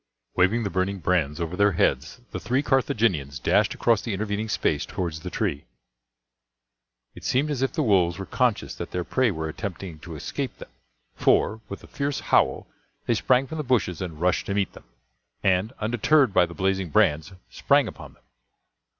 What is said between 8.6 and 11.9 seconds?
that their prey were attempting to escape them; for, with a